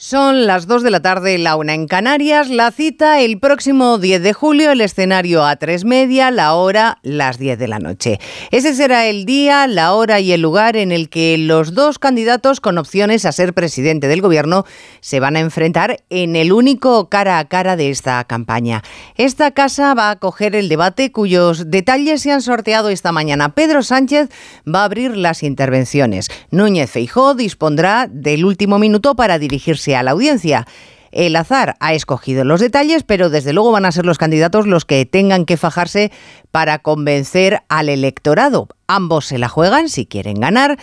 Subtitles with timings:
[0.00, 4.22] Son las 2 de la tarde, la una en Canarias, la cita el próximo 10
[4.22, 8.20] de julio, el escenario a 3 media, la hora las 10 de la noche.
[8.52, 12.60] Ese será el día, la hora y el lugar en el que los dos candidatos
[12.60, 14.64] con opciones a ser presidente del gobierno
[15.00, 18.84] se van a enfrentar en el único cara a cara de esta campaña.
[19.16, 23.48] Esta casa va a acoger el debate cuyos detalles se han sorteado esta mañana.
[23.48, 24.28] Pedro Sánchez
[24.64, 26.30] va a abrir las intervenciones.
[26.52, 30.66] Núñez Feijó dispondrá del último minuto para dirigirse a la audiencia.
[31.10, 34.84] El azar ha escogido los detalles, pero desde luego van a ser los candidatos los
[34.84, 36.12] que tengan que fajarse
[36.50, 38.68] para convencer al electorado.
[38.86, 40.78] Ambos se la juegan si quieren ganar,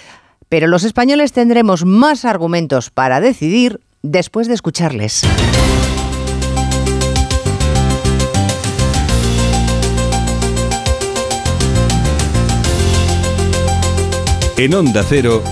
[0.50, 5.22] pero los españoles tendremos más argumentos para decidir después de escucharles.
[14.58, 15.44] En Onda Cero,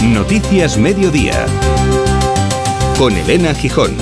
[0.00, 1.46] Noticias Mediodía
[3.00, 3.96] con Elena Gijón.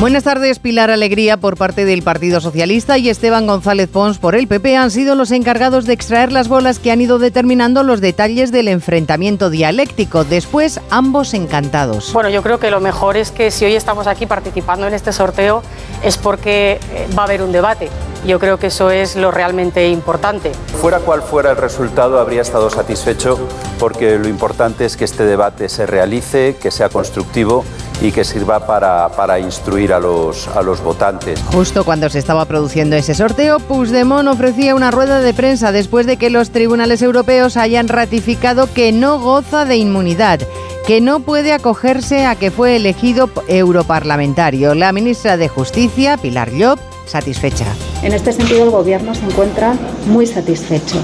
[0.00, 4.48] Buenas tardes, Pilar Alegría por parte del Partido Socialista y Esteban González Pons por el
[4.48, 8.50] PP han sido los encargados de extraer las bolas que han ido determinando los detalles
[8.50, 10.24] del enfrentamiento dialéctico.
[10.24, 12.12] Después, ambos encantados.
[12.12, 15.12] Bueno, yo creo que lo mejor es que si hoy estamos aquí participando en este
[15.12, 15.62] sorteo
[16.02, 17.88] es porque eh, va a haber un debate.
[18.26, 20.52] Yo creo que eso es lo realmente importante.
[20.80, 23.38] Fuera cual fuera el resultado, habría estado satisfecho
[23.78, 27.64] porque lo importante es que este debate se realice, que sea constructivo
[28.00, 31.40] y que sirva para, para instruir a los, a los votantes.
[31.52, 36.16] Justo cuando se estaba produciendo ese sorteo, Puigdemont ofrecía una rueda de prensa después de
[36.16, 40.40] que los tribunales europeos hayan ratificado que no goza de inmunidad
[40.86, 44.74] que no puede acogerse a que fue elegido europarlamentario.
[44.74, 47.66] La ministra de Justicia, Pilar Llop, satisfecha.
[48.02, 49.74] En este sentido, el Gobierno se encuentra
[50.06, 50.96] muy satisfecho.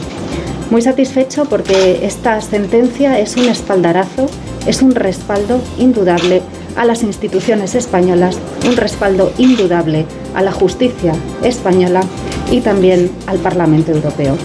[0.70, 4.26] Muy satisfecho porque esta sentencia es un espaldarazo,
[4.66, 6.42] es un respaldo indudable
[6.76, 12.00] a las instituciones españolas, un respaldo indudable a la justicia española
[12.50, 14.36] y también al Parlamento Europeo.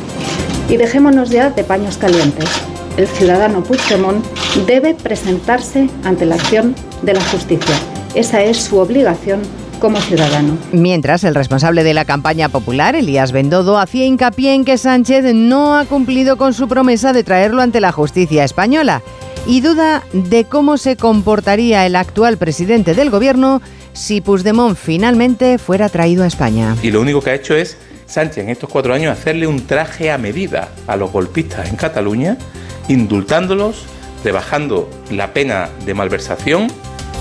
[0.70, 2.50] Y dejémonos ya de paños calientes.
[2.98, 4.24] El ciudadano Puigdemont
[4.68, 7.76] debe presentarse ante la acción de la justicia.
[8.14, 9.42] Esa es su obligación
[9.84, 10.58] como ciudadano.
[10.72, 15.78] Mientras, el responsable de la campaña popular, Elías Bendodo, hacía hincapié en que Sánchez no
[15.78, 19.02] ha cumplido con su promesa de traerlo ante la justicia española
[19.46, 23.62] y duda de cómo se comportaría el actual presidente del gobierno
[23.92, 26.78] si Puigdemont finalmente fuera traído a España.
[26.82, 30.12] Y lo único que ha hecho es Sánchez en estos cuatro años hacerle un traje
[30.12, 32.38] a medida a los golpistas en Cataluña,
[32.88, 33.84] indultándolos,
[34.24, 36.68] rebajando la pena de malversación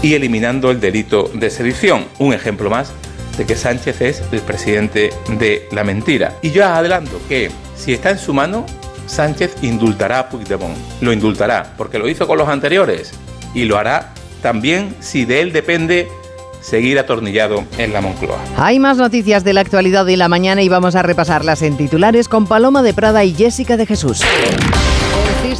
[0.02, 2.04] y eliminando el delito de sedición.
[2.18, 2.92] Un ejemplo más
[3.38, 6.36] de que Sánchez es el presidente de la mentira.
[6.42, 8.66] Y yo adelanto que si está en su mano,
[9.06, 10.76] Sánchez indultará a Puigdemont.
[11.00, 13.12] Lo indultará porque lo hizo con los anteriores
[13.54, 14.12] y lo hará
[14.42, 16.08] también si de él depende
[16.60, 18.38] seguir atornillado en la Moncloa.
[18.56, 22.28] Hay más noticias de la actualidad de la mañana y vamos a repasarlas en titulares
[22.28, 24.22] con Paloma de Prada y Jessica de Jesús.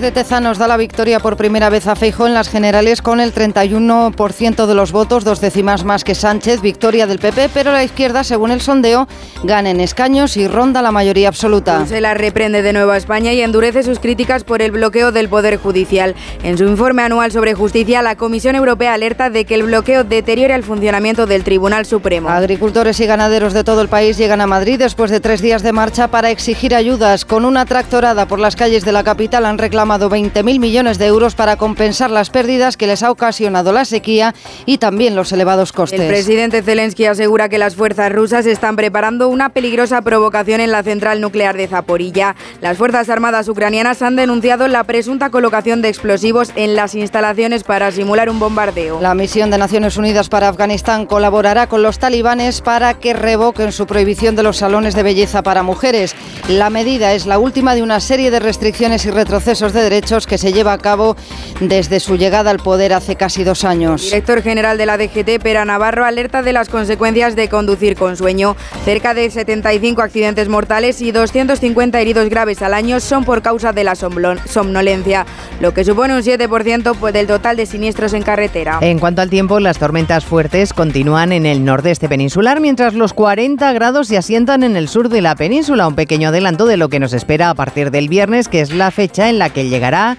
[0.03, 3.33] De Tezanos da la victoria por primera vez a Feijóo en las generales con el
[3.33, 8.25] 31% de los votos, dos décimas más que Sánchez, victoria del PP, pero la izquierda,
[8.25, 9.07] según el sondeo,
[9.45, 11.87] gana en escaños y ronda la mayoría absoluta.
[11.87, 15.29] Se la reprende de nuevo a España y endurece sus críticas por el bloqueo del
[15.29, 16.17] Poder Judicial.
[16.43, 20.57] En su informe anual sobre justicia, la Comisión Europea alerta de que el bloqueo deteriora
[20.57, 22.29] el funcionamiento del Tribunal Supremo.
[22.29, 25.71] Agricultores y ganaderos de todo el país llegan a Madrid después de tres días de
[25.71, 27.25] marcha para exigir ayudas.
[27.25, 31.35] Con una tractorada por las calles de la capital han reclamado 20.000 millones de euros
[31.35, 34.35] para compensar las pérdidas que les ha ocasionado la sequía
[34.67, 36.01] y también los elevados costes.
[36.01, 40.83] El presidente Zelensky asegura que las fuerzas rusas están preparando una peligrosa provocación en la
[40.83, 42.37] central nuclear de Zaporilla.
[42.61, 47.91] Las Fuerzas Armadas ucranianas han denunciado la presunta colocación de explosivos en las instalaciones para
[47.91, 49.01] simular un bombardeo.
[49.01, 53.87] La misión de Naciones Unidas para Afganistán colaborará con los talibanes para que revoquen su
[53.87, 56.15] prohibición de los salones de belleza para mujeres.
[56.49, 60.39] La medida es la última de una serie de restricciones y retrocesos de derechos que
[60.39, 61.17] se lleva a cabo
[61.61, 64.05] desde su llegada al poder hace casi dos años.
[64.05, 68.17] El director general de la DGT, Pera Navarro, alerta de las consecuencias de conducir con
[68.17, 68.57] sueño.
[68.85, 73.85] Cerca de 75 accidentes mortales y 250 heridos graves al año son por causa de
[73.85, 75.27] la somnolencia,
[75.61, 78.79] lo que supone un 7% pues, del total de siniestros en carretera.
[78.81, 83.73] En cuanto al tiempo, las tormentas fuertes continúan en el nordeste peninsular, mientras los 40
[83.73, 85.89] grados se asientan en el sur de la península.
[85.89, 88.91] Un pequeño adelanto de lo que nos espera a partir del viernes, que es la
[88.91, 90.17] fecha en la que llegará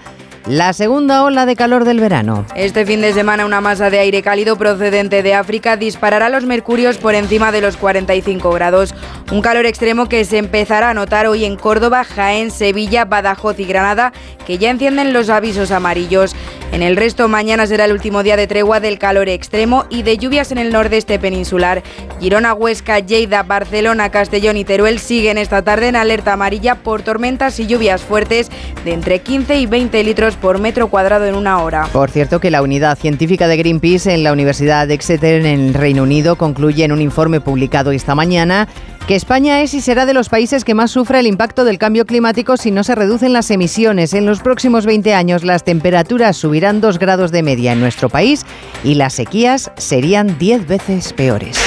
[0.48, 2.46] la segunda ola de calor del verano.
[2.56, 6.98] Este fin de semana una masa de aire cálido procedente de África disparará los mercurios
[6.98, 8.94] por encima de los 45 grados.
[9.32, 13.66] Un calor extremo que se empezará a notar hoy en Córdoba, Jaén, Sevilla, Badajoz y
[13.66, 14.12] Granada,
[14.46, 16.36] que ya encienden los avisos amarillos.
[16.74, 20.18] En el resto, mañana será el último día de tregua del calor extremo y de
[20.18, 21.84] lluvias en el nordeste peninsular.
[22.20, 27.60] Girona, Huesca, Lleida, Barcelona, Castellón y Teruel siguen esta tarde en alerta amarilla por tormentas
[27.60, 28.50] y lluvias fuertes
[28.84, 31.88] de entre 15 y 20 litros por metro cuadrado en una hora.
[31.92, 35.74] Por cierto, que la unidad científica de Greenpeace en la Universidad de Exeter en el
[35.74, 38.68] Reino Unido concluye en un informe publicado esta mañana
[39.08, 42.06] que España es y será de los países que más sufre el impacto del cambio
[42.06, 44.14] climático si no se reducen las emisiones.
[44.14, 48.46] En los próximos 20 años las temperaturas subirán 2 grados de media en nuestro país
[48.84, 51.60] y las sequías serían 10 veces peores.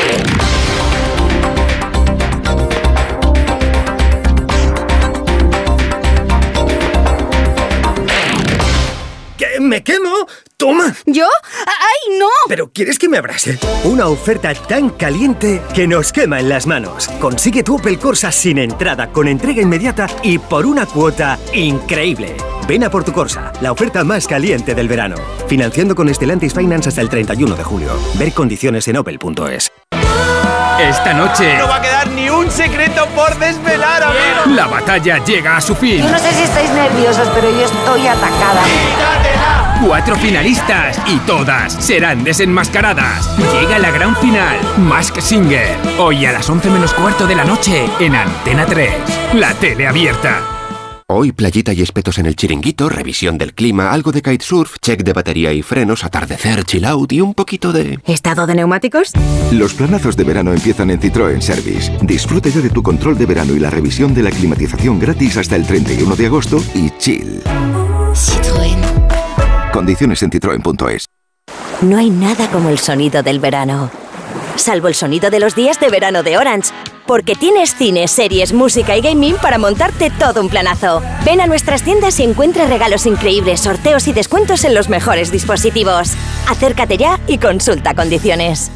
[9.66, 10.28] ¿Me quemo?
[10.56, 10.94] ¡Toma!
[11.06, 11.26] ¿Yo?
[11.66, 12.28] ¡Ay, no!
[12.46, 13.58] ¿Pero quieres que me abrase?
[13.82, 17.08] Una oferta tan caliente que nos quema en las manos.
[17.20, 22.36] Consigue tu Opel Corsa sin entrada, con entrega inmediata y por una cuota increíble.
[22.68, 25.16] Ven a por tu Corsa, la oferta más caliente del verano.
[25.48, 27.90] Financiando con Stellantis Finance hasta el 31 de julio.
[28.14, 29.72] Ver condiciones en opel.es.
[30.80, 31.56] Esta noche.
[31.56, 34.54] No va a quedar ni un secreto por desvelar, amigo.
[34.54, 36.02] La batalla llega a su fin.
[36.02, 38.62] Yo no sé si estáis nerviosos, pero yo estoy atacada.
[39.84, 43.28] Cuatro finalistas y todas serán desenmascaradas.
[43.52, 45.76] Llega la gran final, Mask Singer.
[45.98, 48.90] Hoy a las 11 menos cuarto de la noche en Antena 3.
[49.34, 50.40] La tele abierta.
[51.08, 55.12] Hoy playita y espetos en el chiringuito, revisión del clima, algo de kitesurf, check de
[55.12, 58.00] batería y frenos, atardecer, chill out y un poquito de...
[58.06, 59.12] ¿Estado de neumáticos?
[59.52, 61.92] Los planazos de verano empiezan en Citroën Service.
[62.02, 65.54] Disfrute ya de tu control de verano y la revisión de la climatización gratis hasta
[65.54, 67.40] el 31 de agosto y chill.
[69.86, 71.06] Condiciones en citroen.es.
[71.80, 73.88] No hay nada como el sonido del verano.
[74.56, 76.72] Salvo el sonido de los días de verano de Orange.
[77.06, 81.02] Porque tienes cine, series, música y gaming para montarte todo un planazo.
[81.24, 86.14] Ven a nuestras tiendas y encuentra regalos increíbles, sorteos y descuentos en los mejores dispositivos.
[86.48, 88.72] Acércate ya y consulta condiciones.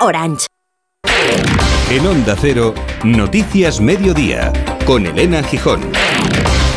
[0.00, 0.46] Orange.
[1.90, 4.52] En Onda Cero, Noticias Mediodía,
[4.84, 5.92] con Elena Gijón.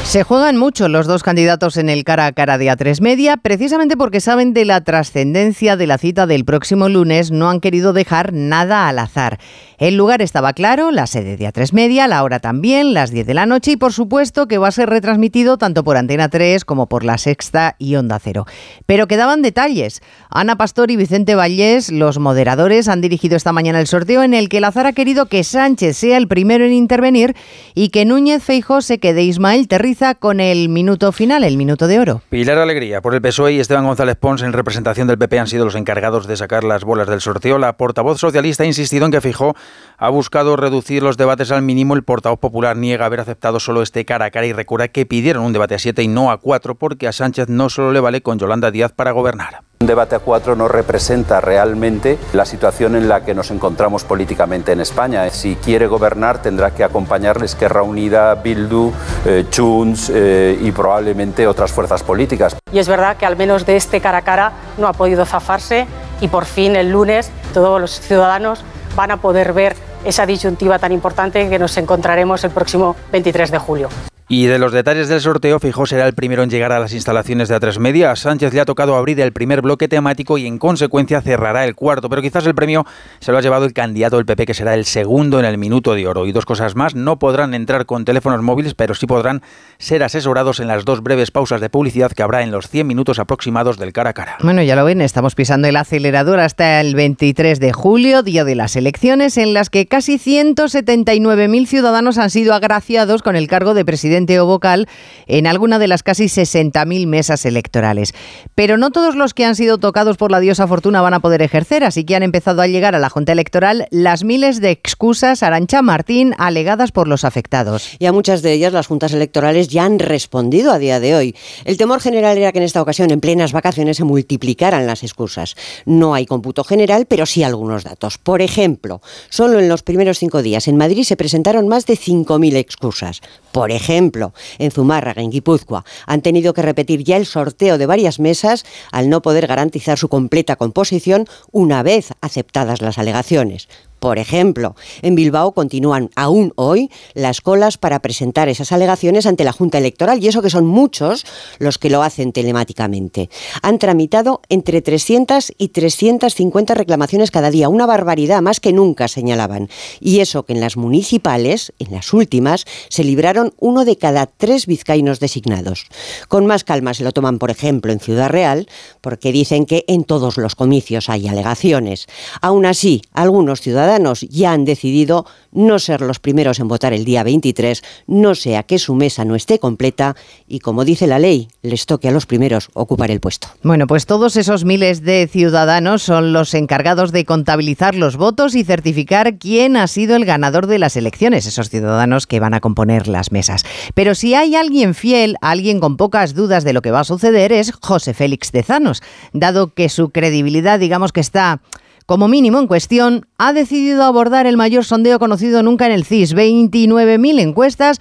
[0.03, 3.97] Se juegan mucho los dos candidatos en el cara a cara de A3 Media, precisamente
[3.97, 8.31] porque saben de la trascendencia de la cita del próximo lunes, no han querido dejar
[8.31, 9.39] nada al azar.
[9.79, 13.33] El lugar estaba claro, la sede de A3 Media, la hora también, las 10 de
[13.33, 16.87] la noche y por supuesto que va a ser retransmitido tanto por Antena 3 como
[16.87, 18.45] por La Sexta y Onda Cero.
[18.85, 20.01] Pero quedaban detalles.
[20.29, 24.47] Ana Pastor y Vicente Vallés, los moderadores, han dirigido esta mañana el sorteo en el
[24.47, 27.35] que el azar ha querido que Sánchez sea el primero en intervenir
[27.73, 31.99] y que Núñez Feijó se quede Ismael Terriza con el minuto final, el minuto de
[31.99, 32.23] oro.
[32.29, 35.65] Pilar Alegría por el PSOE y Esteban González Pons en representación del PP han sido
[35.65, 37.59] los encargados de sacar las bolas del sorteo.
[37.59, 39.55] La portavoz socialista ha insistido en que Fijó
[39.99, 41.93] ha buscado reducir los debates al mínimo.
[41.93, 45.45] El portavoz popular niega haber aceptado solo este cara a cara y recuerda que pidieron
[45.45, 48.21] un debate a siete y no a cuatro porque a Sánchez no solo le vale
[48.23, 49.61] con Yolanda Díaz para gobernar.
[49.83, 54.71] Un debate a cuatro no representa realmente la situación en la que nos encontramos políticamente
[54.71, 55.29] en España.
[55.29, 58.93] Si quiere gobernar tendrá que acompañarle Esquerra Unida, Bildu,
[59.25, 62.55] eh, eh, y probablemente otras fuerzas políticas.
[62.71, 65.85] Y es verdad que al menos de este cara a cara no ha podido zafarse
[66.21, 68.63] y por fin el lunes todos los ciudadanos
[68.95, 69.75] van a poder ver
[70.05, 73.89] esa disyuntiva tan importante que nos encontraremos el próximo 23 de julio.
[74.35, 77.49] Y de los detalles del sorteo, Fijó será el primero en llegar a las instalaciones
[77.49, 78.09] de A3 Media.
[78.09, 81.75] A Sánchez le ha tocado abrir el primer bloque temático y en consecuencia cerrará el
[81.75, 82.09] cuarto.
[82.09, 82.83] Pero quizás el premio
[83.19, 85.93] se lo ha llevado el candidato del PP, que será el segundo en el minuto
[85.93, 86.25] de oro.
[86.25, 89.43] Y dos cosas más, no podrán entrar con teléfonos móviles, pero sí podrán
[89.77, 93.19] ser asesorados en las dos breves pausas de publicidad que habrá en los 100 minutos
[93.19, 94.37] aproximados del cara a cara.
[94.41, 98.55] Bueno, ya lo ven, estamos pisando el acelerador hasta el 23 de julio, día de
[98.55, 103.85] las elecciones, en las que casi 179.000 ciudadanos han sido agraciados con el cargo de
[103.85, 104.87] presidente o vocal
[105.27, 108.13] en alguna de las casi 60.000 mesas electorales.
[108.55, 111.41] Pero no todos los que han sido tocados por la diosa fortuna van a poder
[111.41, 115.43] ejercer, así que han empezado a llegar a la Junta Electoral las miles de excusas,
[115.43, 117.91] Arancha Martín, alegadas por los afectados.
[117.99, 121.35] Y a muchas de ellas las juntas electorales ya han respondido a día de hoy.
[121.65, 125.55] El temor general era que en esta ocasión, en plenas vacaciones, se multiplicaran las excusas.
[125.85, 128.17] No hay cómputo general, pero sí algunos datos.
[128.17, 132.55] Por ejemplo, solo en los primeros cinco días en Madrid se presentaron más de 5.000
[132.55, 133.21] excusas.
[133.51, 134.12] Por ejemplo,
[134.59, 139.09] en Zumárraga, en Guipúzcoa, han tenido que repetir ya el sorteo de varias mesas al
[139.09, 143.67] no poder garantizar su completa composición una vez aceptadas las alegaciones.
[144.03, 149.53] Por ejemplo, en Bilbao continúan aún hoy las colas para presentar esas alegaciones ante la
[149.53, 151.25] Junta Electoral y eso que son muchos
[151.57, 153.29] los que lo hacen telemáticamente.
[153.61, 159.69] Han tramitado entre 300 y 350 reclamaciones cada día, una barbaridad más que nunca señalaban.
[160.01, 164.65] Y eso que en las municipales, en las últimas, se libraron uno de cada tres
[164.65, 165.85] vizcaínos designados.
[166.27, 168.67] Con más calma se lo toman, por ejemplo, en Ciudad Real,
[168.99, 172.07] porque dicen que en todos los comicios hay alegaciones.
[172.41, 177.23] Aún así, algunos ciudadanos ya han decidido no ser los primeros en votar el día
[177.23, 180.15] 23, no sea que su mesa no esté completa
[180.47, 183.47] y, como dice la ley, les toque a los primeros ocupar el puesto.
[183.61, 188.63] Bueno, pues todos esos miles de ciudadanos son los encargados de contabilizar los votos y
[188.63, 193.07] certificar quién ha sido el ganador de las elecciones, esos ciudadanos que van a componer
[193.07, 193.63] las mesas.
[193.93, 197.51] Pero si hay alguien fiel, alguien con pocas dudas de lo que va a suceder,
[197.51, 199.01] es José Félix Tezanos,
[199.33, 201.61] dado que su credibilidad, digamos que está
[202.05, 206.35] como mínimo en cuestión, ha decidido abordar el mayor sondeo conocido nunca en el CIS,
[206.35, 207.99] 29.000 encuestas,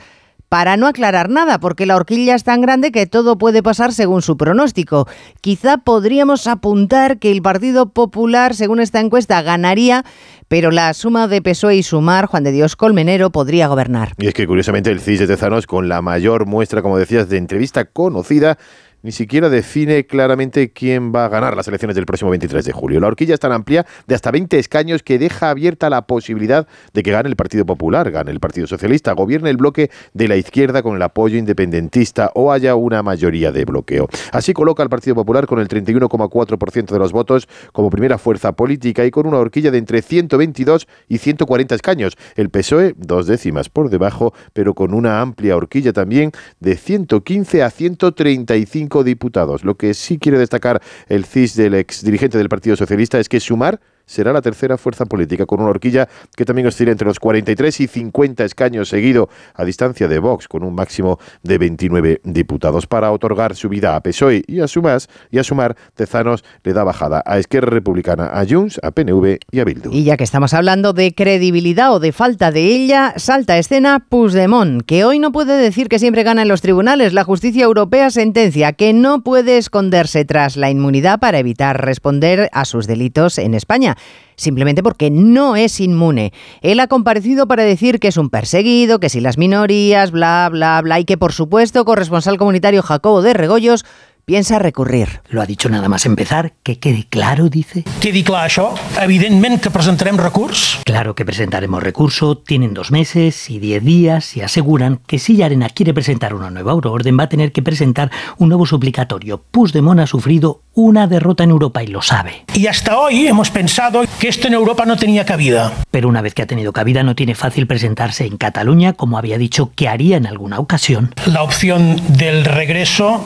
[0.53, 4.21] para no aclarar nada, porque la horquilla es tan grande que todo puede pasar según
[4.21, 5.09] su pronóstico.
[5.41, 10.05] Quizá podríamos apuntar que el Partido Popular, según esta encuesta, ganaría,
[10.49, 14.13] pero la suma de PSOE y Sumar, Juan de Dios Colmenero, podría gobernar.
[14.19, 17.39] Y es que curiosamente el CIS de Tezanos, con la mayor muestra, como decías, de
[17.39, 18.59] entrevista conocida,
[19.03, 23.01] ni siquiera define claramente quién va a ganar las elecciones del próximo 23 de julio.
[23.01, 27.03] La horquilla es tan amplia de hasta 20 escaños que deja abierta la posibilidad de
[27.03, 30.83] que gane el Partido Popular, gane el Partido Socialista, gobierne el bloque de la izquierda
[30.83, 34.09] con el apoyo independentista o haya una mayoría de bloqueo.
[34.33, 39.05] Así coloca al Partido Popular con el 31,4% de los votos como primera fuerza política
[39.05, 42.17] y con una horquilla de entre 122 y 140 escaños.
[42.37, 47.71] El PSOE, dos décimas por debajo, pero con una amplia horquilla también de 115 a
[47.71, 49.65] 135 diputados.
[49.65, 53.41] Lo que sí quiere destacar el CIS del ex dirigente del Partido Socialista es que
[53.41, 57.81] sumar será la tercera fuerza política, con una horquilla que también oscila entre los 43
[57.81, 62.87] y 50 escaños seguido a distancia de Vox, con un máximo de 29 diputados.
[62.87, 66.85] Para otorgar su vida a PSOE y a Sumar, y a Sumar Tezanos le da
[66.85, 69.91] bajada a Esquerra Republicana, a Junts, a PNV y a Bildu.
[69.93, 74.07] Y ya que estamos hablando de credibilidad o de falta de ella, salta a escena
[74.09, 77.13] Puigdemont, que hoy no puede decir que siempre gana en los tribunales.
[77.13, 82.65] La justicia europea sentencia que no puede esconderse tras la inmunidad para evitar responder a
[82.65, 83.92] sus delitos en España
[84.37, 86.33] simplemente porque no es inmune.
[86.61, 90.81] Él ha comparecido para decir que es un perseguido, que si las minorías, bla, bla,
[90.83, 93.85] bla, y que por supuesto corresponsal comunitario Jacobo de Regoyos
[94.25, 95.21] piensa recurrir.
[95.29, 97.85] Lo ha dicho nada más empezar, que quede claro, dice.
[98.01, 100.81] Quedi clar això, evidentment que presentarem recurs.
[100.85, 105.69] Claro que presentaremos recurso, tienen dos meses y diez días y aseguran que si Arena
[105.69, 109.43] quiere presentar una nueva euroorden va a tener que presentar un nuevo suplicatorio.
[109.51, 112.45] Puigdemont ha sufrido una derrota en Europa y lo sabe.
[112.55, 115.73] Y hasta hoy hemos pensado que esto en Europa no tenía cabida.
[115.91, 119.39] Pero una vez que ha tenido cabida no tiene fácil presentarse en Cataluña, como había
[119.39, 121.15] dicho que haría en alguna ocasión.
[121.27, 123.25] La opción del regreso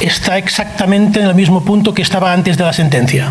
[0.00, 3.30] está exactamente en el mismo punto que estaba antes de la sentencia.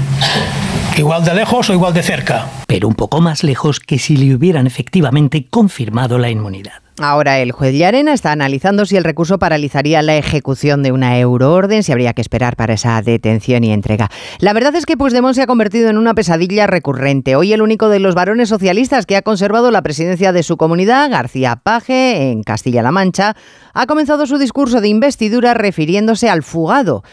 [0.98, 2.48] Igual de lejos o igual de cerca.
[2.68, 6.83] Pero un poco más lejos que si le hubieran efectivamente confirmado la inmunidad.
[7.00, 11.82] Ahora el juez Llarena está analizando si el recurso paralizaría la ejecución de una euroorden,
[11.82, 14.12] si habría que esperar para esa detención y entrega.
[14.38, 17.36] La verdad es que Puigdemont se ha convertido en una pesadilla recurrente.
[17.36, 21.10] Hoy el único de los varones socialistas que ha conservado la presidencia de su comunidad,
[21.10, 23.36] García Paje, en Castilla-La Mancha,
[23.74, 27.04] ha comenzado su discurso de investidura refiriéndose al fugado.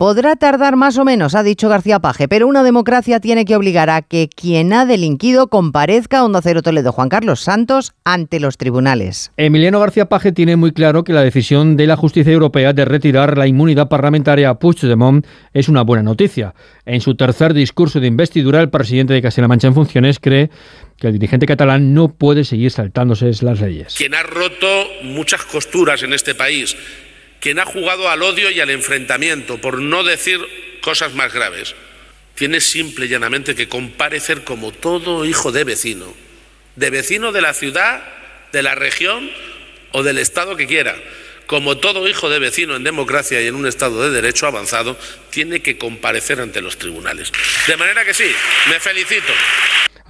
[0.00, 3.90] Podrá tardar más o menos, ha dicho García Paje, pero una democracia tiene que obligar
[3.90, 8.56] a que quien ha delinquido comparezca a Onda Cero Toledo, Juan Carlos Santos, ante los
[8.56, 9.30] tribunales.
[9.36, 13.36] Emiliano García Paje tiene muy claro que la decisión de la justicia europea de retirar
[13.36, 16.54] la inmunidad parlamentaria a Puigdemont es una buena noticia.
[16.86, 20.48] En su tercer discurso de investidura, el presidente de Castilla-La Mancha en funciones cree
[20.96, 23.96] que el dirigente catalán no puede seguir saltándose las leyes.
[23.98, 24.66] Quien ha roto
[25.04, 26.74] muchas costuras en este país
[27.40, 30.40] quien ha jugado al odio y al enfrentamiento, por no decir
[30.82, 31.74] cosas más graves,
[32.34, 36.14] tiene simple y llanamente que comparecer como todo hijo de vecino,
[36.76, 38.02] de vecino de la ciudad,
[38.52, 39.30] de la región
[39.92, 40.96] o del Estado que quiera.
[41.46, 44.96] Como todo hijo de vecino en democracia y en un Estado de derecho avanzado,
[45.30, 47.32] tiene que comparecer ante los tribunales.
[47.66, 48.32] De manera que sí,
[48.68, 49.32] me felicito.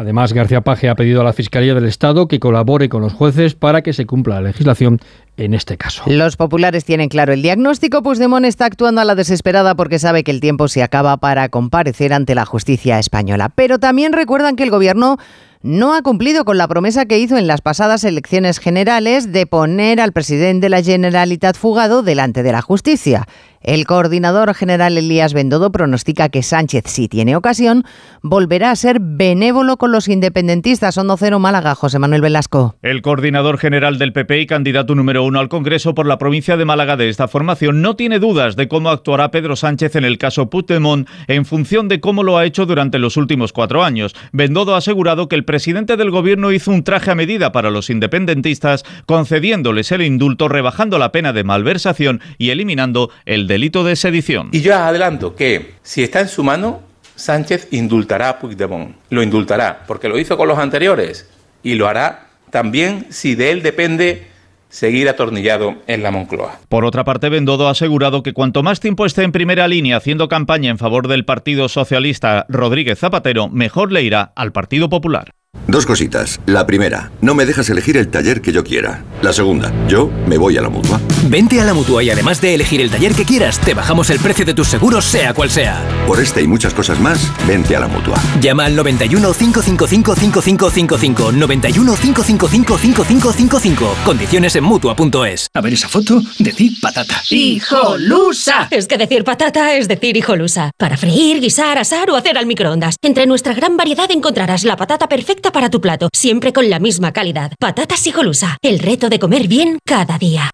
[0.00, 3.54] Además, García Paje ha pedido a la Fiscalía del Estado que colabore con los jueces
[3.54, 4.98] para que se cumpla la legislación
[5.36, 6.04] en este caso.
[6.06, 8.02] Los populares tienen claro el diagnóstico.
[8.02, 12.14] Puigdemont está actuando a la desesperada porque sabe que el tiempo se acaba para comparecer
[12.14, 13.50] ante la justicia española.
[13.54, 15.18] Pero también recuerdan que el gobierno
[15.60, 20.00] no ha cumplido con la promesa que hizo en las pasadas elecciones generales de poner
[20.00, 23.26] al presidente de la Generalitat fugado delante de la justicia.
[23.62, 27.84] El coordinador general Elías Bendodo pronostica que Sánchez, si tiene ocasión,
[28.22, 30.94] volverá a ser benévolo con los independentistas.
[30.94, 32.76] Son Cero Málaga, José Manuel Velasco.
[32.80, 36.64] El coordinador general del PP y candidato número uno al Congreso por la provincia de
[36.64, 40.48] Málaga de esta formación no tiene dudas de cómo actuará Pedro Sánchez en el caso
[40.48, 44.14] Puigdemont en función de cómo lo ha hecho durante los últimos cuatro años.
[44.32, 47.90] Bendodo ha asegurado que el presidente del gobierno hizo un traje a medida para los
[47.90, 54.48] independentistas, concediéndoles el indulto, rebajando la pena de malversación y eliminando el delito de sedición.
[54.52, 56.80] Y yo adelanto que si está en su mano,
[57.16, 58.94] Sánchez indultará a Puigdemont.
[59.10, 61.28] Lo indultará, porque lo hizo con los anteriores
[61.62, 64.28] y lo hará también si de él depende
[64.68, 66.60] seguir atornillado en la Moncloa.
[66.68, 70.28] Por otra parte, Bendodo ha asegurado que cuanto más tiempo esté en primera línea haciendo
[70.28, 75.32] campaña en favor del Partido Socialista Rodríguez Zapatero, mejor le irá al Partido Popular.
[75.70, 76.40] Dos cositas.
[76.46, 79.04] La primera, no me dejas elegir el taller que yo quiera.
[79.22, 81.00] La segunda, yo me voy a la mutua.
[81.28, 84.18] Vente a la mutua y además de elegir el taller que quieras, te bajamos el
[84.18, 85.80] precio de tus seguros, sea cual sea.
[86.08, 88.16] Por este y muchas cosas más, vente a la mutua.
[88.40, 91.32] Llama al 91 555 5555.
[91.32, 93.96] 91 555 5555.
[94.04, 95.48] Condiciones en mutua.es.
[95.54, 97.22] A ver esa foto, decir patata.
[97.30, 98.66] ¡Hijolusa!
[98.72, 100.72] Es que decir patata es decir hijolusa.
[100.76, 102.96] Para freír, guisar, asar o hacer al microondas.
[103.02, 107.12] Entre nuestra gran variedad encontrarás la patata perfecta para tu plato, siempre con la misma
[107.12, 107.52] calidad.
[107.58, 110.50] Patatas Hijolusa, el reto de comer bien cada día.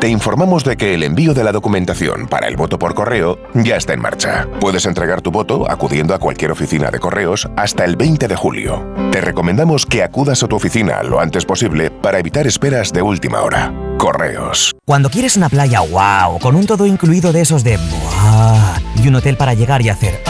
[0.00, 3.76] Te informamos de que el envío de la documentación para el voto por correo ya
[3.76, 4.48] está en marcha.
[4.58, 8.84] Puedes entregar tu voto acudiendo a cualquier oficina de correos hasta el 20 de julio.
[9.12, 13.42] Te recomendamos que acudas a tu oficina lo antes posible para evitar esperas de última
[13.42, 13.72] hora.
[13.98, 14.72] Correos.
[14.84, 19.14] Cuando quieres una playa wow, con un todo incluido de esos de wow, y un
[19.14, 20.20] hotel para llegar y hacer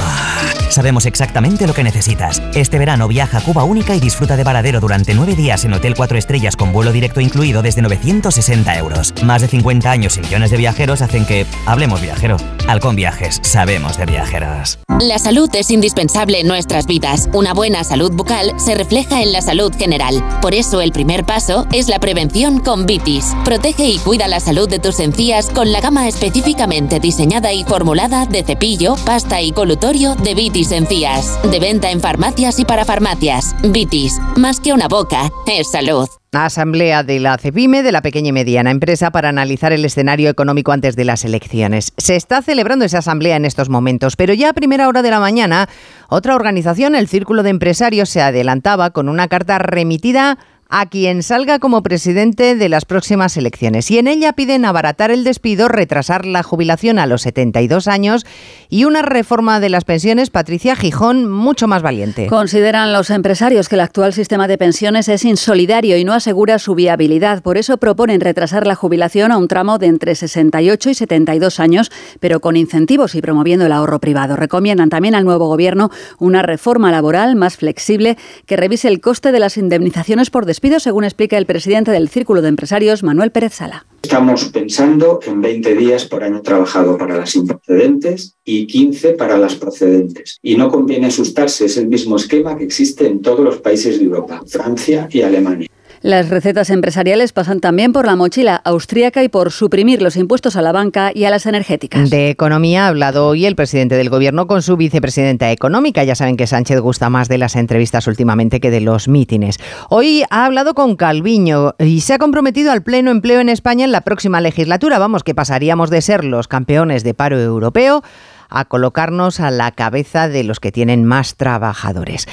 [0.73, 2.41] Sabemos exactamente lo que necesitas.
[2.55, 5.93] Este verano viaja a Cuba Única y disfruta de Varadero durante nueve días en Hotel
[5.95, 9.13] 4 Estrellas con vuelo directo incluido desde 960 euros.
[9.23, 12.39] Más de 50 años y millones de viajeros hacen que hablemos viajero.
[12.69, 14.79] Halcón Viajes, sabemos de viajeros.
[15.01, 17.29] La salud es indispensable en nuestras vidas.
[17.35, 20.25] Una buena salud bucal se refleja en la salud general.
[20.41, 23.35] Por eso el primer paso es la prevención con Vitis.
[23.45, 28.25] Protege y cuida la salud de tus encías con la gama específicamente diseñada y formulada
[28.25, 31.39] de cepillo, pasta y colutorio de Vitis Encías.
[31.51, 33.57] De venta en farmacias y para farmacias.
[33.65, 36.07] Vitis, más que una boca, es salud.
[36.35, 40.73] Asamblea de la CEPIME, de la pequeña y mediana empresa, para analizar el escenario económico
[40.73, 41.93] antes de las elecciones.
[41.99, 45.21] Se está celebrando esa asamblea en estos momentos, pero ya a primera hora de la
[45.21, 45.69] mañana,
[46.09, 50.39] otra organización, el Círculo de Empresarios, se adelantaba con una carta remitida
[50.75, 53.91] a quien salga como presidente de las próximas elecciones.
[53.91, 58.25] Y en ella piden abaratar el despido, retrasar la jubilación a los 72 años
[58.71, 62.27] y una reforma de las pensiones, Patricia Gijón, mucho más valiente.
[62.27, 66.75] Consideran los empresarios que el actual sistema de pensiones es insolidario y no asegura su
[66.75, 67.43] viabilidad.
[67.43, 71.93] Por eso proponen retrasar la jubilación a un tramo de entre 68 y 72 años,
[72.19, 74.37] pero con incentivos y promoviendo el ahorro privado.
[74.37, 79.39] Recomiendan también al nuevo gobierno una reforma laboral más flexible que revise el coste de
[79.39, 83.85] las indemnizaciones por despido según explica el presidente del Círculo de Empresarios, Manuel Pérez Sala.
[84.03, 89.57] Estamos pensando en 20 días por año trabajado para las improcedentes y 15 para las
[89.57, 90.39] procedentes.
[90.43, 94.05] Y no conviene asustarse, es el mismo esquema que existe en todos los países de
[94.05, 95.69] Europa, Francia y Alemania.
[96.03, 100.63] Las recetas empresariales pasan también por la mochila austríaca y por suprimir los impuestos a
[100.63, 102.11] la banca y a las energéticas.
[102.11, 106.03] De economía ha hablado hoy el presidente del gobierno con su vicepresidenta económica.
[106.03, 109.61] Ya saben que Sánchez gusta más de las entrevistas últimamente que de los mítines.
[109.91, 113.93] Hoy ha hablado con Calviño y se ha comprometido al pleno empleo en España en
[113.93, 114.99] la próxima legislatura.
[114.99, 118.03] Vamos, que pasaríamos de ser los campeones de paro europeo
[118.49, 122.27] a colocarnos a la cabeza de los que tienen más trabajadores.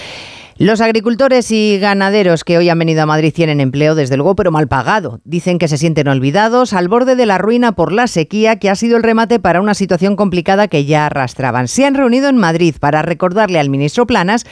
[0.62, 4.52] Los agricultores y ganaderos que hoy han venido a Madrid tienen empleo, desde luego, pero
[4.52, 5.22] mal pagado.
[5.24, 8.76] Dicen que se sienten olvidados, al borde de la ruina por la sequía, que ha
[8.76, 11.70] sido el remate para una situación complicada que ya arrastraban.
[11.70, 14.46] Se han reunido en Madrid para recordarle al ministro Planas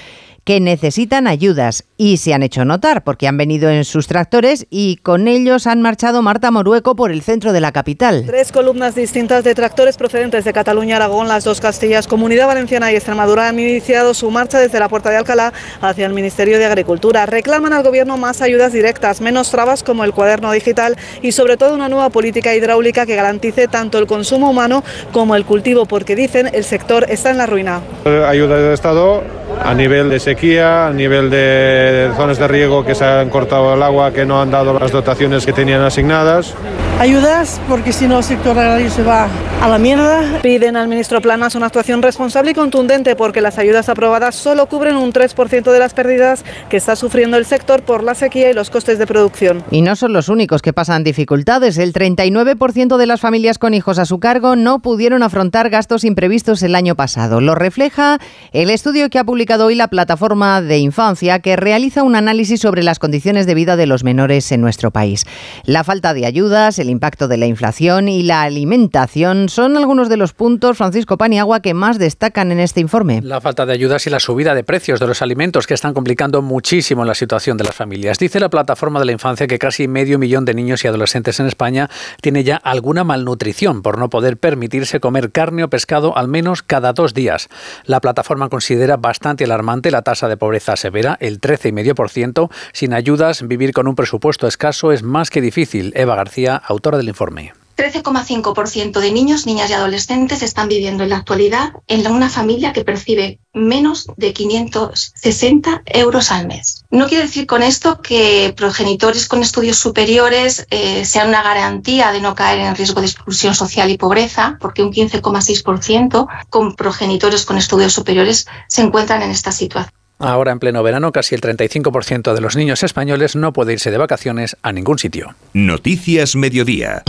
[0.48, 4.96] que necesitan ayudas y se han hecho notar porque han venido en sus tractores y
[4.96, 8.24] con ellos han marchado Marta Morueco por el centro de la capital.
[8.26, 12.96] Tres columnas distintas de tractores procedentes de Cataluña, Aragón, las dos Castillas, Comunidad Valenciana y
[12.96, 17.26] Extremadura han iniciado su marcha desde la Puerta de Alcalá hacia el Ministerio de Agricultura.
[17.26, 21.74] Reclaman al Gobierno más ayudas directas, menos trabas como el cuaderno digital y sobre todo
[21.74, 24.82] una nueva política hidráulica que garantice tanto el consumo humano
[25.12, 27.82] como el cultivo, porque dicen el sector está en la ruina.
[28.06, 29.24] Ayuda del Estado
[29.62, 33.82] a nivel de sequía, a nivel de zonas de riego que se han cortado el
[33.82, 36.54] agua, que no han dado las dotaciones que tenían asignadas
[37.00, 39.30] ayudas porque si no el sector agrario se va
[39.62, 40.40] a la mierda.
[40.42, 44.96] Piden al ministro Planas una actuación responsable y contundente porque las ayudas aprobadas solo cubren
[44.96, 48.70] un 3% de las pérdidas que está sufriendo el sector por la sequía y los
[48.72, 49.64] costes de producción.
[49.70, 51.78] Y no son los únicos que pasan dificultades.
[51.78, 56.64] El 39% de las familias con hijos a su cargo no pudieron afrontar gastos imprevistos
[56.64, 57.42] el año pasado.
[57.42, 58.18] Lo refleja
[58.54, 62.84] el estudio que ha publicado hoy la plataforma de infancia que realiza un análisis sobre
[62.84, 65.26] las condiciones de vida de los menores en nuestro país.
[65.64, 70.18] La falta de ayudas, el impacto de la inflación y la alimentación son algunos de
[70.18, 73.22] los puntos, Francisco Paniagua, que más destacan en este informe.
[73.22, 76.42] La falta de ayudas y la subida de precios de los alimentos que están complicando
[76.42, 78.18] muchísimo la situación de las familias.
[78.18, 81.46] Dice la plataforma de la infancia que casi medio millón de niños y adolescentes en
[81.46, 81.90] España
[82.22, 86.92] tiene ya alguna malnutrición por no poder permitirse comer carne o pescado al menos cada
[86.92, 87.50] dos días.
[87.86, 92.50] La plataforma considera bastante alarmante la tasa de pobreza severa, el 13,5%.
[92.72, 95.92] Sin ayudas, vivir con un presupuesto escaso es más que difícil.
[95.98, 97.52] Eva García, autora del informe.
[97.78, 102.84] 13,5% de niños, niñas y adolescentes están viviendo en la actualidad en una familia que
[102.84, 106.86] percibe menos de 560 euros al mes.
[106.90, 112.22] No quiere decir con esto que progenitores con estudios superiores eh, sean una garantía de
[112.22, 117.58] no caer en riesgo de exclusión social y pobreza, porque un 15,6% con progenitores con
[117.58, 119.97] estudios superiores se encuentran en esta situación.
[120.20, 123.98] Ahora en pleno verano, casi el 35% de los niños españoles no puede irse de
[123.98, 125.36] vacaciones a ningún sitio.
[125.54, 127.04] Noticias Mediodía.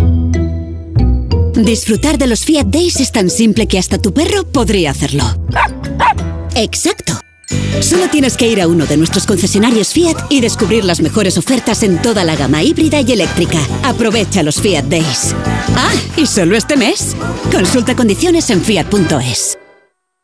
[1.55, 5.25] Disfrutar de los Fiat Days es tan simple que hasta tu perro podría hacerlo.
[6.55, 7.15] Exacto.
[7.81, 11.83] Solo tienes que ir a uno de nuestros concesionarios Fiat y descubrir las mejores ofertas
[11.83, 13.59] en toda la gama híbrida y eléctrica.
[13.85, 15.35] Aprovecha los Fiat Days.
[15.75, 17.17] Ah, y solo este mes.
[17.51, 19.59] Consulta condiciones en fiat.es.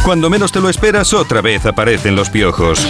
[0.05, 2.85] Cuando menos te lo esperas, otra vez aparecen los piojos.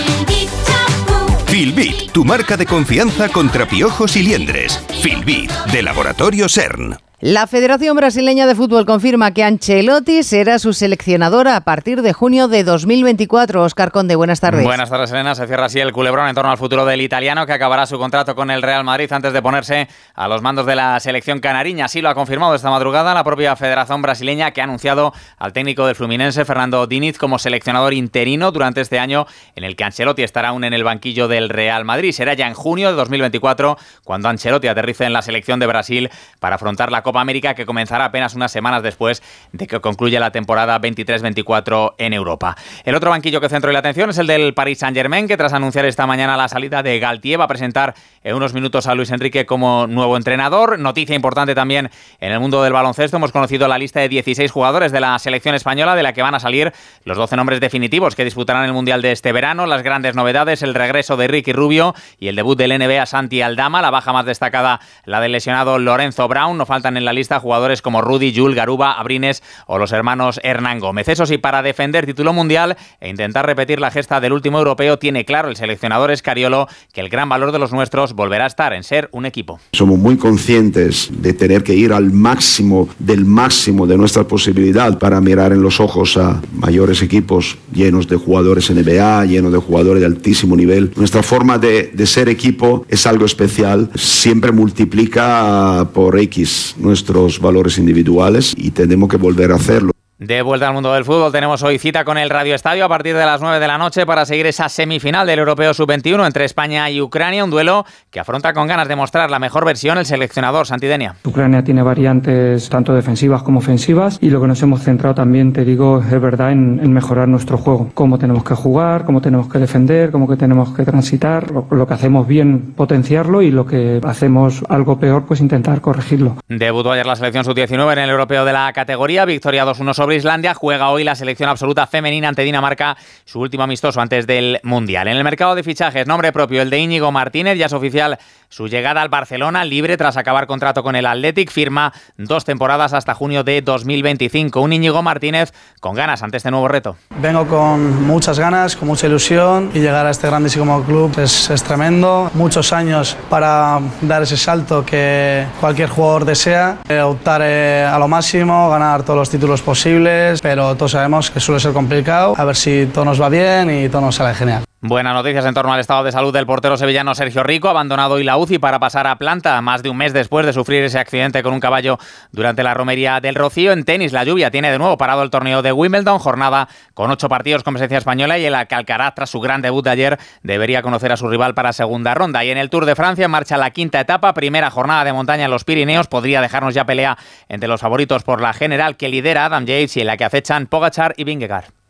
[1.48, 4.84] Filbit, tu marca de confianza contra piojos y liendres.
[5.02, 6.98] Filbit, de Laboratorio CERN.
[7.26, 12.50] La Federación Brasileña de Fútbol confirma que Ancelotti será su seleccionadora a partir de junio
[12.50, 13.64] de 2024.
[13.64, 14.66] Oscar Conde, buenas tardes.
[14.66, 15.34] Buenas tardes, Elena.
[15.34, 18.36] Se cierra así el culebrón en torno al futuro del italiano que acabará su contrato
[18.36, 21.86] con el Real Madrid antes de ponerse a los mandos de la selección canariña.
[21.86, 25.88] Así lo ha confirmado esta madrugada la propia Federación Brasileña que ha anunciado al técnico
[25.88, 30.50] del Fluminense, Fernando Diniz, como seleccionador interino durante este año en el que Ancelotti estará
[30.50, 32.12] aún en el banquillo del Real Madrid.
[32.12, 36.10] Será ya en junio de 2024 cuando Ancelotti aterrice en la selección de Brasil
[36.42, 39.22] para afrontar la Copa América que comenzará apenas unas semanas después
[39.52, 42.56] de que concluya la temporada 23-24 en Europa.
[42.84, 45.86] El otro banquillo que centro la atención es el del Paris Saint-Germain, que tras anunciar
[45.86, 49.46] esta mañana la salida de Galtier va a presentar en unos minutos a Luis Enrique
[49.46, 50.80] como nuevo entrenador.
[50.80, 53.18] Noticia importante también en el mundo del baloncesto.
[53.18, 56.36] Hemos conocido la lista de 16 jugadores de la selección española de la que van
[56.36, 56.72] a salir
[57.04, 59.66] los 12 nombres definitivos que disputarán el Mundial de este verano.
[59.66, 63.82] Las grandes novedades, el regreso de Ricky Rubio y el debut del NBA Santi Aldama.
[63.82, 66.58] La baja más destacada, la del lesionado Lorenzo Brown.
[66.58, 70.80] No faltan en la lista jugadores como Rudy, Jul, Garuba, Abrines o los hermanos Hernán
[70.80, 71.08] Gómez.
[71.08, 75.26] Eso sí, para defender título mundial e intentar repetir la gesta del último europeo, tiene
[75.26, 78.84] claro el seleccionador Escariolo que el gran valor de los nuestros volverá a estar en
[78.84, 79.60] ser un equipo.
[79.74, 85.22] Somos muy conscientes de tener que ir al máximo del máximo de nuestra posibilidad para
[85.22, 90.06] mirar en los ojos a mayores equipos llenos de jugadores NBA, llenos de jugadores de
[90.06, 90.92] altísimo nivel.
[90.96, 97.80] Nuestra forma de, de ser equipo es algo especial, siempre multiplica por X nuestros valores
[97.80, 99.93] individuales y tenemos que volver a hacerlo.
[100.24, 103.14] De vuelta al mundo del fútbol, tenemos hoy cita con el Radio Estadio a partir
[103.14, 106.90] de las 9 de la noche para seguir esa semifinal del Europeo Sub-21 entre España
[106.90, 110.66] y Ucrania, un duelo que afronta con ganas de mostrar la mejor versión el seleccionador
[110.66, 111.16] Santidenia.
[111.26, 115.66] Ucrania tiene variantes tanto defensivas como ofensivas y lo que nos hemos centrado también, te
[115.66, 119.60] digo, es verdad en, en mejorar nuestro juego, cómo tenemos que jugar, cómo tenemos que
[119.60, 124.00] defender, cómo que tenemos que transitar, lo, lo que hacemos bien potenciarlo y lo que
[124.02, 126.38] hacemos algo peor pues intentar corregirlo.
[126.48, 130.18] Debutó ayer la selección Sub-19 en el Europeo de la categoría, victoria 2-1 sobre sobre
[130.18, 132.96] Islandia, juega hoy la selección absoluta femenina ante Dinamarca,
[133.26, 135.08] su último amistoso antes del Mundial.
[135.08, 138.20] En el mercado de fichajes, nombre propio, el de Íñigo Martínez, ya es oficial
[138.54, 143.16] su llegada al Barcelona, libre tras acabar contrato con el Athletic, firma dos temporadas hasta
[143.16, 144.62] junio de 2025.
[144.62, 146.96] Un Íñigo Martínez con ganas ante este nuevo reto.
[147.20, 151.64] Vengo con muchas ganas, con mucha ilusión y llegar a este grandísimo club es, es
[151.64, 152.30] tremendo.
[152.36, 158.08] Muchos años para dar ese salto que cualquier jugador desea, eh, optar eh, a lo
[158.08, 160.03] máximo, ganar todos los títulos posibles,
[160.42, 162.34] pero todos sabemos que suele ser complicado.
[162.38, 164.64] A ver si todo nos va bien y todo nos sale genial.
[164.86, 168.26] Buenas noticias en torno al estado de salud del portero sevillano Sergio Rico, abandonado hoy
[168.26, 171.42] la UCI para pasar a planta más de un mes después de sufrir ese accidente
[171.42, 171.98] con un caballo
[172.34, 173.72] durante la romería del Rocío.
[173.72, 177.30] En tenis, la lluvia tiene de nuevo parado el torneo de Wimbledon, jornada con ocho
[177.30, 181.14] partidos con presencia española y el Alcaraz, tras su gran debut de ayer, debería conocer
[181.14, 182.44] a su rival para segunda ronda.
[182.44, 185.52] Y en el Tour de Francia marcha la quinta etapa, primera jornada de montaña en
[185.52, 187.18] los Pirineos, podría dejarnos ya pelea
[187.48, 190.68] entre los favoritos por la general que lidera Adam Yates y en la que acechan
[190.68, 191.83] Pogachar y Vingegaard.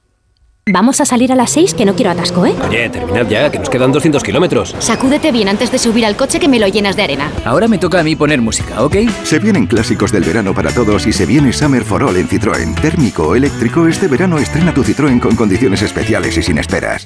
[0.65, 2.55] Vamos a salir a las 6, que no quiero atasco, ¿eh?
[2.69, 4.73] Oye, terminad ya, que nos quedan 200 kilómetros.
[4.79, 7.29] Sacúdete bien antes de subir al coche que me lo llenas de arena.
[7.43, 8.95] Ahora me toca a mí poner música, ¿ok?
[9.25, 12.79] Se vienen clásicos del verano para todos y se viene Summer for All en Citroën.
[12.79, 17.03] Térmico o eléctrico, este verano estrena tu Citroën con condiciones especiales y sin esperas.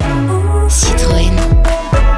[0.68, 1.57] Citroën.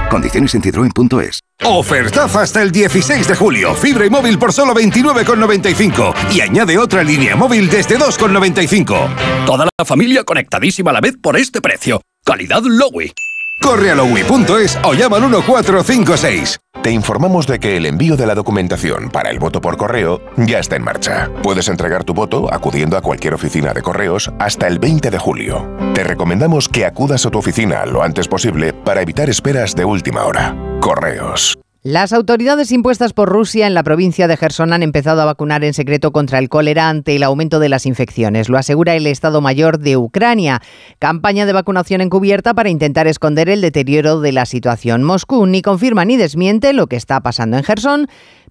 [0.09, 1.39] Condiciones en citroen.es.
[1.63, 3.75] Ofertaza hasta el 16 de julio.
[3.75, 6.13] Fibra y móvil por solo 29,95.
[6.33, 9.45] Y añade otra línea móvil desde 2,95.
[9.45, 12.01] Toda la familia conectadísima a la vez por este precio.
[12.25, 13.13] Calidad Lowy.
[13.61, 16.59] Corre a lowy.es o llama al 1456.
[16.81, 20.59] Te informamos de que el envío de la documentación para el voto por correo ya
[20.59, 21.29] está en marcha.
[21.43, 25.69] Puedes entregar tu voto acudiendo a cualquier oficina de correos hasta el 20 de julio.
[25.93, 30.23] Te recomendamos que acudas a tu oficina lo antes posible para evitar esperas de última
[30.23, 30.55] hora.
[30.79, 31.59] Correos.
[31.89, 35.73] Las autoridades impuestas por Rusia en la provincia de Gerson han empezado a vacunar en
[35.73, 38.47] secreto contra el cólera ante el aumento de las infecciones.
[38.47, 40.61] Lo asegura el Estado Mayor de Ucrania.
[40.99, 45.01] Campaña de vacunación encubierta para intentar esconder el deterioro de la situación.
[45.01, 48.07] Moscú ni confirma ni desmiente lo que está pasando en Gerson,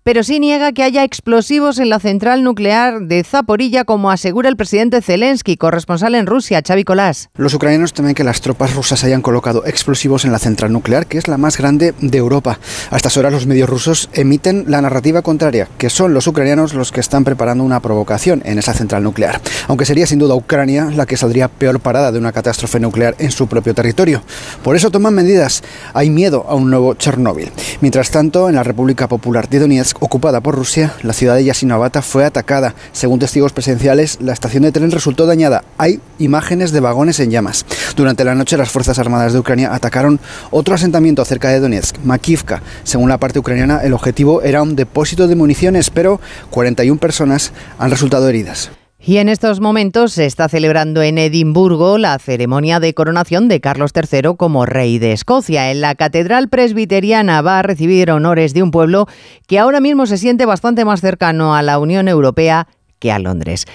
[0.09, 4.57] pero sí niega que haya explosivos en la central nuclear de Zaporilla, como asegura el
[4.57, 7.29] presidente Zelensky, corresponsal en Rusia, Xavi Colás.
[7.37, 11.18] Los ucranianos temen que las tropas rusas hayan colocado explosivos en la central nuclear, que
[11.18, 12.59] es la más grande de Europa.
[12.90, 16.90] A estas horas los medios rusos emiten la narrativa contraria, que son los ucranianos los
[16.90, 19.42] que están preparando una provocación en esa central nuclear.
[19.66, 23.31] Aunque sería sin duda Ucrania la que saldría peor parada de una catástrofe nuclear en
[23.31, 24.23] su propio territorio.
[24.62, 25.62] Por eso toman medidas.
[25.92, 27.53] Hay miedo a un nuevo Chernóbil.
[27.83, 32.02] Mientras tanto, en la República Popular de Donetsk, ocupada por Rusia, la ciudad de Yasinabata
[32.02, 32.74] fue atacada.
[32.92, 35.64] Según testigos presenciales, la estación de tren resultó dañada.
[35.76, 37.66] Hay imágenes de vagones en llamas.
[37.96, 42.62] Durante la noche, las Fuerzas Armadas de Ucrania atacaron otro asentamiento cerca de Donetsk, Makivka.
[42.84, 47.90] Según la parte ucraniana, el objetivo era un depósito de municiones, pero 41 personas han
[47.90, 48.70] resultado heridas.
[49.00, 53.92] Y en estos momentos se está celebrando en Edimburgo la ceremonia de coronación de Carlos
[53.94, 55.70] III como rey de Escocia.
[55.70, 59.06] En la Catedral Presbiteriana va a recibir honores de un pueblo
[59.46, 62.66] que ahora mismo se siente bastante más cercano a la Unión Europea
[62.98, 63.66] que a Londres.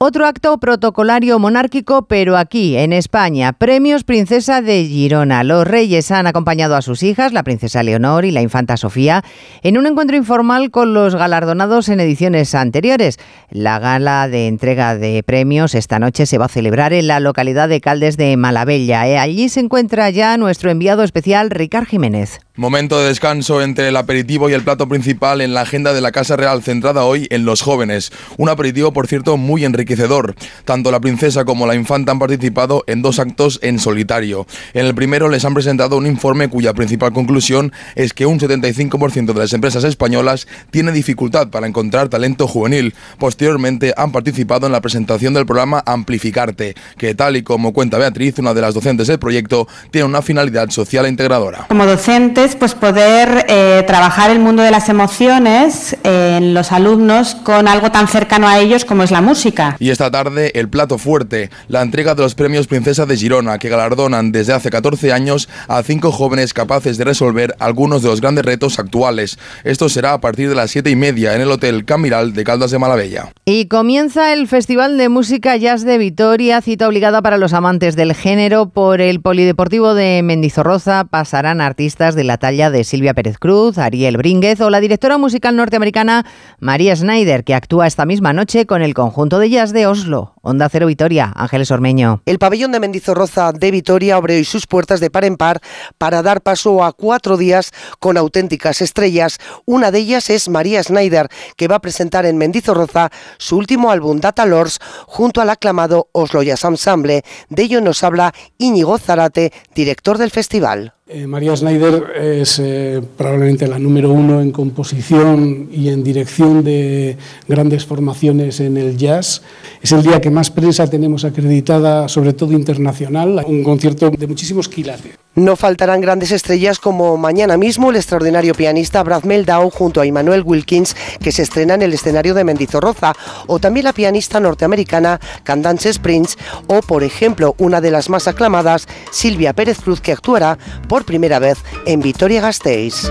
[0.00, 5.42] Otro acto protocolario monárquico, pero aquí, en España, Premios Princesa de Girona.
[5.42, 9.24] Los reyes han acompañado a sus hijas, la princesa Leonor y la infanta Sofía,
[9.64, 13.18] en un encuentro informal con los galardonados en ediciones anteriores.
[13.50, 17.68] La gala de entrega de premios esta noche se va a celebrar en la localidad
[17.68, 19.08] de Caldes de Malabella.
[19.08, 22.38] Eh, Allí se encuentra ya nuestro enviado especial, Ricard Jiménez.
[22.58, 26.10] Momento de descanso entre el aperitivo y el plato principal en la agenda de la
[26.10, 28.10] Casa Real centrada hoy en los jóvenes.
[28.36, 30.34] Un aperitivo, por cierto, muy enriquecedor.
[30.64, 34.44] Tanto la princesa como la infanta han participado en dos actos en solitario.
[34.74, 39.32] En el primero les han presentado un informe cuya principal conclusión es que un 75%
[39.32, 42.92] de las empresas españolas tiene dificultad para encontrar talento juvenil.
[43.20, 48.36] Posteriormente han participado en la presentación del programa Amplificarte, que tal y como cuenta Beatriz,
[48.40, 51.66] una de las docentes del proyecto, tiene una finalidad social e integradora.
[51.68, 57.34] Como docentes, pues poder eh, trabajar el mundo de las emociones eh, en los alumnos
[57.34, 59.76] con algo tan cercano a ellos como es la música.
[59.78, 63.68] Y esta tarde el plato fuerte, la entrega de los premios Princesa de Girona, que
[63.68, 68.44] galardonan desde hace 14 años a cinco jóvenes capaces de resolver algunos de los grandes
[68.44, 69.38] retos actuales.
[69.64, 72.70] Esto será a partir de las 7 y media en el Hotel Camiral de Caldas
[72.70, 73.32] de Malavella.
[73.44, 78.14] Y comienza el Festival de Música Jazz de Vitoria, cita obligada para los amantes del
[78.14, 78.68] género.
[78.70, 84.16] Por el Polideportivo de Mendizorroza pasarán artistas de la talla de Silvia Pérez Cruz, Ariel
[84.16, 86.24] Brínguez o la directora musical norteamericana
[86.60, 90.34] María Schneider, que actúa esta misma noche con el conjunto de jazz de Oslo.
[90.48, 92.22] Onda Cero Vitoria, Ángeles Ormeño.
[92.24, 95.60] El pabellón de Mendizorroza de Vitoria abre hoy sus puertas de par en par
[95.98, 99.40] para dar paso a cuatro días con auténticas estrellas.
[99.66, 104.20] Una de ellas es María Schneider, que va a presentar en Mendizorroza su último álbum
[104.20, 107.24] Data Lords junto al aclamado Oslo Jazz Ensemble.
[107.50, 110.94] De ello nos habla Íñigo Zarate, director del festival.
[111.10, 117.16] Eh, María Schneider es eh, probablemente la número uno en composición y en dirección de
[117.48, 119.40] grandes formaciones en el jazz.
[119.80, 124.68] Es el día que más prensa tenemos acreditada, sobre todo internacional, un concierto de muchísimos
[124.68, 125.14] quilates.
[125.34, 130.42] No faltarán grandes estrellas como mañana mismo el extraordinario pianista Brad Meldau junto a Immanuel
[130.44, 133.12] Wilkins, que se estrena en el escenario de Mendizorroza,
[133.46, 138.88] o también la pianista norteamericana Candace Springs, o por ejemplo una de las más aclamadas,
[139.10, 143.08] Silvia Pérez Cruz, que actuará por primera vez en Vitoria-Gasteiz.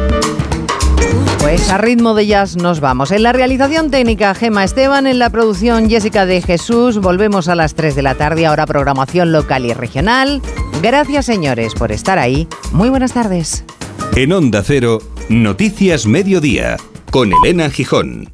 [1.39, 3.12] Pues a ritmo de jazz nos vamos.
[3.12, 6.99] En la realización técnica Gema Esteban, en la producción Jessica de Jesús.
[6.99, 10.41] Volvemos a las 3 de la tarde, ahora programación local y regional.
[10.81, 12.47] Gracias señores por estar ahí.
[12.71, 13.63] Muy buenas tardes.
[14.15, 16.77] En Onda Cero, Noticias Mediodía,
[17.12, 18.27] con Elena Gijón.